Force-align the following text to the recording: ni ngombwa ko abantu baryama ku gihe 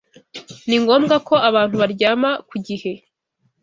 ni 0.67 0.77
ngombwa 0.83 1.15
ko 1.27 1.35
abantu 1.49 1.75
baryama 1.81 2.29
ku 2.49 2.55
gihe 2.67 2.91